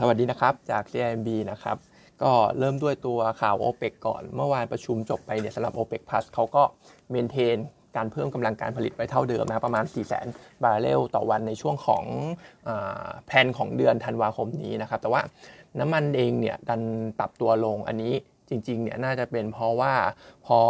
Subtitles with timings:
[0.00, 1.76] สวัสดีนะครับ จาก CIMB นะครับ
[2.22, 6.62] ก็เริ่มด้วยตัวข่าว OPEC ก่อน เมื่อวานประชุมจบไปเนี่ยสำหรับ OPEC Plus เขาก็
[7.10, 7.58] เมนเทน
[7.96, 12.04] การเพิ่มกำลังการผลิตไปเท่าเดิมนะประมาณ 4 0 0 0 0 0 บาร์เรลต่อวันในช่วงของ
[13.26, 15.22] แผนของเดือนธันวาคมนี้นะครับ แต่ว่า
[15.80, 16.82] น้ำมันเองเนี่ยดัน
[17.18, 18.12] ปรับตัวลงอันนี้
[18.48, 19.94] จริงๆเนี่ยน่าจะเป็นเพราะว่า
[20.46, 20.60] พอ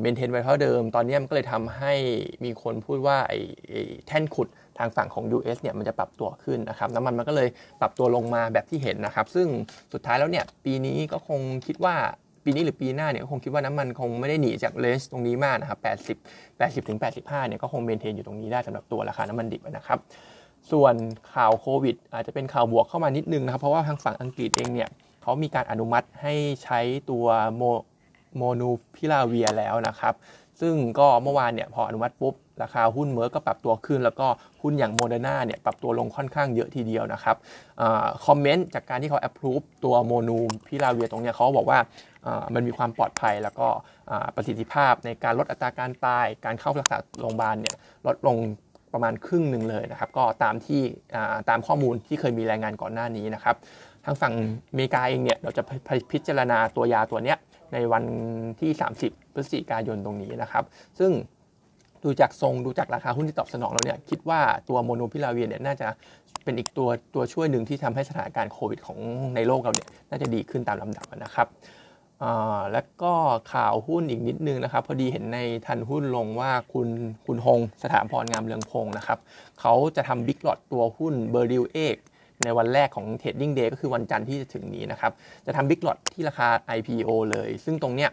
[0.00, 1.92] เมนเทนไว้เท่าเดิม ตอนนี้มันก็เลยทำให้
[2.44, 3.38] มีคนพูดว่าไอ้
[4.06, 4.48] แท่นขุด
[4.78, 7.48] ทางฝั่งของ US เนี่ยมันจะปรับตัวขึ้นนะครับน้ำมันมันก็เลย
[7.80, 9.48] ปรับตัวลงมาแบบที่เห็นนะครับ ซึ่ง
[9.92, 11.94] สุดท้ายแล้วเนี่ยปีนี้ก็คงคิดว่า
[12.44, 15.78] ปีนี้หรือปีหน้าเนี่ยคงคิดว่าน้ำมันคงไม่ได้หนีจากเลสตรงนี้มากนะครับ
[16.16, 19.98] 80 80ถึง85เนี่ยก็คงเมนเทนอยู่ตรงนี้ได้สำหรับตัวราคาน้ำมันดิบนะครับ
[20.70, 20.94] ส่วน
[21.34, 24.88] ข่าวโควิด อาจจะเป็นข่าวบวกเข้ามานิดนึงนะครับ เพราะว่าทางฝั่งอังกฤษเองเนี่ย
[25.22, 26.80] เขามีการอนุมัติให้ใช้
[27.10, 27.62] ตัวโม
[28.36, 30.14] โมนูพิลาเวียแล้วนะครับ
[30.60, 34.26] ซึ่งก็เมื่อวานเนี่ยพออนุมัติปุ๊บ ราคาหุ้น Merck ก็ปรับตัวขึ้น แล้วก็
[34.62, 37.36] หุ้นอย่างโมเดอร์นาเนี่ยปรับตัวลงค่อนข้างเยอะทีเดียวนะครับ
[37.80, 41.78] อะ comment จากการที่เขา approve ตัว molnupiravir ตรงเนี้ยเขาบอกว่า
[42.54, 43.66] มันมีความปลอดภัยแล้วก็
[44.36, 48.36] ประสิทธิภาพในการลดอัตราการตาย การเข้ารักษาโรงพยาบาลเนี่ยลดลง
[48.92, 50.82] ประมาณครึ่งหนึ่งเลยนะครับ ก็ตามที่
[51.48, 53.56] ตามข้อมูลที่เคยมีรายงานก่อนหน้านี้นะครับ
[54.04, 54.34] ทางฝั่ง
[54.70, 55.62] อเมริกาเองเนี่ยเราจะ
[56.12, 57.38] พิจารณาตัวยาตัวเนี้ย
[57.72, 58.04] ในวัน
[58.60, 58.70] ที่
[59.02, 60.64] 30 พฤศจิกายนตรงนี้นะครับ
[60.98, 61.10] ซึ่ง
[62.04, 65.88] ดูจากทรงดูจากราคาหุ้นที่ตอบสนองแล้วเนี่ยคิดว่าตัว molnupiravir เนี่ยน่าจะ
[66.44, 68.98] เป็นอีกตัวตัวช่วยหนึ่งที่ทำให้สถานการณ์โควิดของ
[69.34, 71.48] ในโลกเราเนี่ยน่าจะดีขึ้นตามลำดับนะครับ
[72.72, 73.12] แล้วก็
[73.52, 76.88] ข่าวหุ้นอีกนิดนึงนะครับ พอดีเห็นในทันหุ้นลงว่าคุณ
[77.26, 79.18] คุณฮงสถาพรงามเรืองพงศ์นะครับ
[79.60, 81.96] เขาจะทำ big lot ตัวหุ้นเบอร์ดิวเอก
[82.44, 85.12] ในวันแรกของ Trading Day ก็คือวันจันทร์ที่จะถึงนี้นะครับ
[85.46, 88.10] จะทำบิ๊กหลอดที่ราคา IPO เลย ซึ่งตรงเนี้ย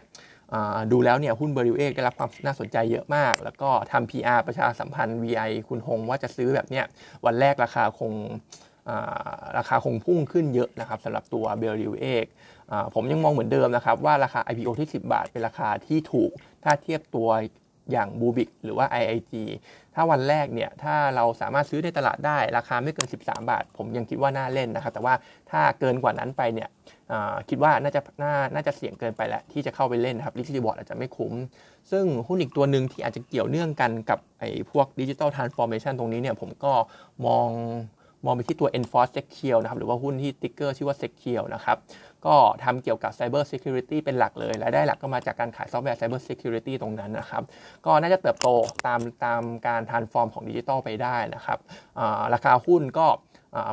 [0.92, 6.84] ดูแล้วเนี่ยหุ้นเบริวเอกได้รับความน่าสนใจเยอะมาก แล้วก็ทำ PR ประชาสัมพันธ์ VI คุณฮงว่าจะซื้อแบบเนี้ย
[7.26, 8.14] วันแรกราคาคง
[9.58, 12.26] ราคาคงพุ่งขึ้นเยอะนะครับสำหรับตัวเบริวเอก
[12.94, 16.30] ผมยังมองเหมือนเดิมนะครับว่าราคา IPO ที่ 10 บาทเป็นราคาที่ถูก
[16.64, 17.28] ถ้าเทียบตัว
[17.92, 19.32] อย่างบูบิกหรือว่า IIG
[19.94, 25.14] ถ้าวันแรกเนี่ยถ้าเราสามารถซื้อในตลาดได้ราคาไม่เกิน 13 บาท ผมยังคิดว่าน่าเล่นนะครับ แต่ว่า
[25.50, 26.68] ถ้าเกินกว่านั้นไปเนี่ย
[27.48, 31.32] คิดว่าน่าจะน่าน่าจะเสี่ยงเกินไปแหละที่จะเข้าไปเล่นนะครับ risk reward อาจจะไม่คุ้ม
[31.90, 36.72] ซึ่งหุ้นอีกตัวหนึ่งที่อาจจะเกี่ยวเนื่องกันกับไอ้พวก digital transformation ตรงนี้เนี่ยผมก็
[37.26, 37.48] มอง
[38.24, 41.76] มองไปที่ตัว Enforce Secure นะครับหรือว่าหุ้นที่ ticker ชื่อว่า Secure นะครับ
[42.26, 47.42] ก็ทำเกี่ยวกับ Cyber Security เป็นหลักเลยรายได้หลักก็มาจากการขายซอฟต์แวร์ Cyber Security ตรงนั้นนะครับ
[47.86, 48.48] ก็น่าจะเติบโต
[48.86, 51.58] ตามตามการ transform ของดิจิทัลไปได้นะครับ
[52.34, 53.06] ราคาหุ้นก็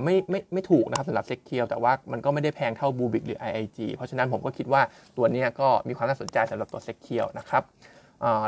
[0.03, 4.81] ไม่ไม่ไม่ถูกนะครับสำหรับ Secure แต่ว่ามันก็ไม่ได้แพงเท่า Bluebik หรือ IIG เพราะฉะนั้นผมก็คิดว่า
[5.17, 7.63] ตัวนี้ก็มีความน่าสนใจสำหรับตัว Secure นะครับ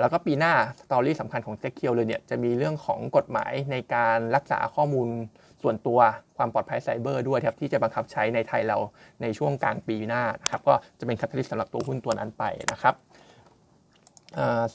[0.02, 5.08] แล้วก็ปีหน้า story สำคัญของ Secure เลยเนี่ยจะมีเรื่องของกฎหมายในการรักษาข้อมูล
[5.64, 6.00] ส่วนตัว
[6.38, 8.78] ความปลอดภัยไซเบอร์ด้วยครับที่จะบังคับใช้ในไทยเรา
[9.22, 12.96] ในช่วงกลางปีหน้านะครับก็จะเป็น catalyst สำหรับตัวหุ้นตัวนั้นไปนะครับ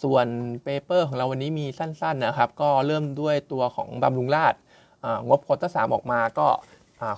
[0.03, 0.27] ส่วน
[0.65, 4.55] paper ของเราวันนี้มีสั้นๆนะครับ ก็เริ่มด้วยตัวของบำรุงราษฎร์
[5.29, 6.47] งบ quarter สามออกมาก็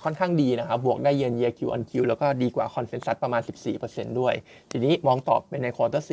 [0.03, 3.41] ค่อนข้างดีนะครับ บวกได้ year on year Q on Q แล้วก็ดีกว่า consensus ประมาณ
[3.79, 4.33] 14%ด้วย
[4.71, 6.11] ทีนี้มองต่อเป็นใน quarter สี่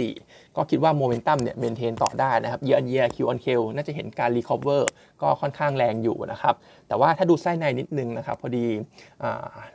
[0.56, 4.90] ก็คิดว่าโมเมนตัมเนี่ย maintain ต่อได้นะครับ year on year Q on Q น่าจะเห็นการ recover
[5.22, 6.54] ก็ค่อนข้างแรงอยู่นะครับ
[6.88, 8.66] แต่ว่าถ้าดูไส้ในนิดนึงนะครับ พอดี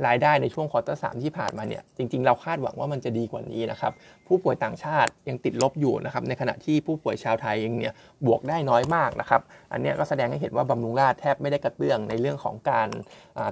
[0.07, 3.93] รายได้ในช่วง quarter สามที่ผ่านมาเนี่ย จริง ๆ เราคาดหวังว่ามันจะดีกว่านี้นะครับ
[4.29, 7.93] ผู้ป่วยต่างชาติยังติดลบอยู่นะครับในขณะที่ผู้ป่วยชาวไทยเองเนี่ย
[8.25, 9.41] บวกได้น้อยมากนะครับ
[9.71, 12.89] อันนี้ก็แสดงให้เห็นว่าบำรุงราษฎร์แทบไม่ได้กระเตื้องในเรื่องของการ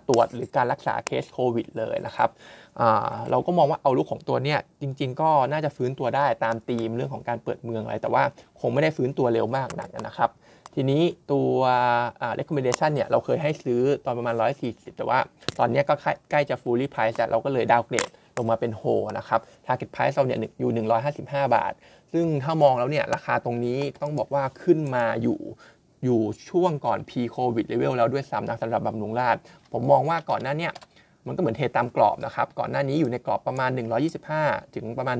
[0.10, 2.30] ตรวจหรือการรักษาเคสโควิดเลยนะครับ
[3.32, 8.24] เราก็มองว่า outlook ของตัวเนี้ยจริง ๆ ก็น่าจะฟื้นตัวได้ตามธีมเรื่องของการเปิดเมืองอะไร แต่ว่า
[8.62, 10.32] คงไม่ได้ฟื้นตัวเร็วมากนักนะครับ
[10.80, 11.52] ทีนี้ตัว
[12.40, 14.36] recommendation เนี่ยเราเคยให้ซื้อตอนประมาณ
[14.66, 15.20] 140 แต่ว่า
[15.60, 15.94] ตอนนี้ก็
[16.32, 18.84] ใกล้จะ fully price แล้วเราก็เลยดาวเกรด ลงมาเป็นโฮ
[19.18, 20.72] นะครับ target price เราเนี่ยอยู่
[21.14, 21.74] 155 บาท
[22.14, 25.40] ซึ่งถ้ามองแล้วเนี่ยราคาตรงนี้ต้องบอกว่าขึ้นมาอยู่
[26.04, 29.38] อยู่ช่วงก่อน p covid level แล้วด้วยซ้ำนะสำหรับบำรุงราช
[29.74, 30.70] ผมมองว่าก่อนหน้านี้
[31.28, 33.70] มันก็เหมือนเทตามกรอบนะครับ ก่อนหน้านี้อยู่ในกรอบประมาณ
[34.24, 35.16] 125 ถึงประมาณ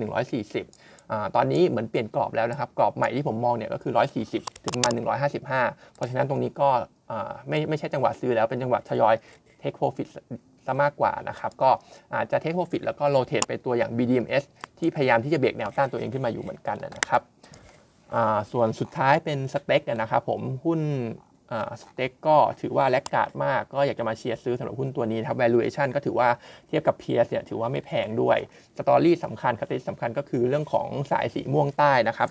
[0.54, 3.92] 140อตอนนี้เหมือนเปลี่ยนกรอบแล้วนะครับ กรอบใหม่ที่ผมมองเนี่ยก็คือ
[4.28, 6.70] 140 ถึงประมาณ 155 เพราะฉะนั้นตรงนี้ก็
[7.50, 9.16] ไม่ไม่ใช่จังหวะซื้อแล้วเป็นจังหวะทยอย
[9.62, 10.08] take profit
[10.68, 11.70] ซะมากกว่านะครับก็
[12.16, 14.44] อาจจะ take profit แล้วก็ rotate ไปตัวอย่าง BDMS
[14.80, 17.22] ที่พยายามที่จะเบรกแนวต้านตัวเองขึ้นมาอยู่เหมือนกันนะครับ
[18.52, 20.82] ส่วนสุดท้ายเป็น STEC นะครับผมหุ้น
[21.82, 26.30] STEC ก็ถือว่า laggard มากก็อยากจะมาเชียร์ซื้อสำหรับหุ้นตัวนี้ครับ valuation ก็ถือว่า
[26.68, 28.38] เทียบกับ peer เนี่ยถือว่าไม่แพงด้วย
[28.78, 32.30] story สำคัญ catalyst สำคัญก็คือเรื่องของสายสีม่วงใต้นะครับ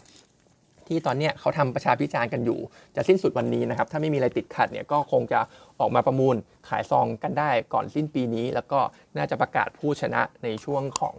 [0.88, 2.58] ที่ตอนนี้เขาทำประชาพิจารณ์กันอยู่
[2.96, 5.40] จะสิ้นสุดวันนี้นะครับ ถ้าไม่มีอะไรติดขัดเนี่ยก็คงจะ
[5.80, 6.36] ออกมาประมูล
[6.68, 8.80] ขายซองกันได้ก่อนสิ้นปีนี้ แล้วก็
[9.16, 11.16] น่าจะประกาศผู้ชนะในช่วงของ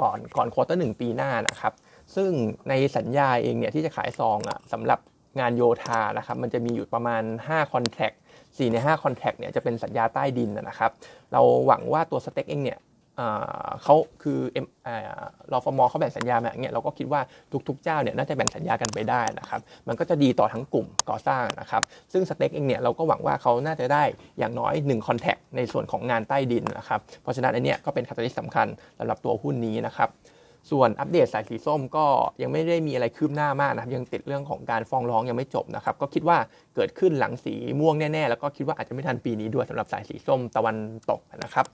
[0.00, 1.72] ก่อนก่อนควอเตอร์หนึ่งปีหน้านะครับ
[2.14, 2.30] ซึ่ง
[2.68, 5.00] ในสัญญาเองเนี่ยที่จะขายซองอะสำหรับ
[5.40, 10.90] งานโยธานะครับมันจะมีอยู่ประมาณ5 contract 4ใน5 contract เนี่ยจะเป็นสัญญาใต้ดินนะครับ
[11.32, 12.78] เราหวังว่าตัวสเต็กเองเนี่ย
[13.82, 14.38] เขาคือ
[15.52, 17.20] รอฟมเขาแบ่งสัญญาแบบนี้เราก็คิดว่า
[17.68, 21.82] ทุกๆเจ้าเนี่ยน่าจะแบ่งสัญญากันไปได้นะครับมันก็จะดีต่อทั้งกลุ่มก่อสร้างนะครับ
[22.12, 24.04] ซึ่งสเต็กเองเนี่ยเราก็หวังว่าเขาน่าจะได้
[24.38, 28.66] อย่างน้อย1คอนแทคในส่วนของงานใต้ดินนะครับเพราะฉะนั้นอันเนี้ยก็เป็นคาตาลิสต์สำคัญ
[28.98, 30.10] สำหรับตัวหุ้นนี้นะครับ
[30.70, 32.06] ส่วนอัปเดตสายสีส้มก็
[32.42, 36.38] ยังไม่ได้มีอะไรคืบหน้ามากนะครับยังติดเรื่องของการฟ้องร้องยังไม่จบนะครับก็คิดว่า
[36.74, 40.76] เกิดขึ้นหลังสีม่วงแน่ๆ แล้วก็คิดว่าอาจจะไม่ทันปีนี้ด้วยสำหรับสายสีส้มตะวัน
[41.10, 41.66] ตกนะครับ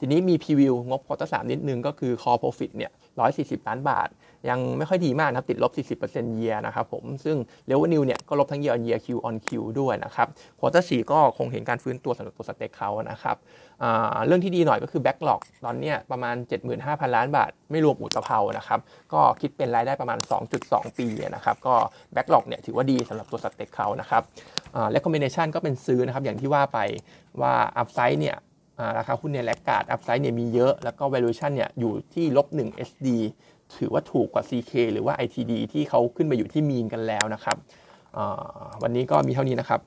[0.00, 2.90] ทีนี้มี preview งบ quarter สามนิดนึงก็คือ core profit เนี่ย
[3.26, 4.08] 140 ล้านบาท
[4.48, 9.48] ยังไม่ค่อยดีมากนะครับ ติดลบ 40%เยียนะครับผม ซึ่ง revenue เนี่ยก็ลบทั้ง year on year Q on Q
[9.80, 10.28] ด้วยนะครับ
[10.60, 13.36] quarter สี่ก็คงเห็นการฟื้นตัวสำหรับตัว STEC เขานะครับ
[14.26, 16.36] เรื่องที่ดีหน่อยก็คือ backlog ตอนนี้ประมาณ
[16.76, 18.80] 75,000 ล้านบาท ไม่รวมอู่ตะเภานะครับ
[19.12, 20.18] ก็คิดเป็นรายได้ประมาณ
[20.58, 21.74] 2.2 ปีนะครับ ก็
[22.14, 24.22] backlog เนี่ยถือว่าดีสำหรับตัว STEC เขานะครับ
[24.94, 26.78] recommendation ก็เป็นซื้อนะครับอย่างที่ว่าไป
[27.40, 28.36] ว่า upside เนี่ย
[28.98, 33.08] ราคาหุ้นเนี่ยแลกกาดอัพไซด์เนี่ยมีเยอะ แล้วก็ valuation เนี่ยอยู่ที่ลบ1 SD
[33.76, 37.56] ถือว่าถูกกว่า CK หรือว่า ITD ที่เขาขึ้นมาอยู่ที่มีนกันแล้วนะครับ
[38.82, 39.80] วันนี้ก็มีเท่านี้นะครับ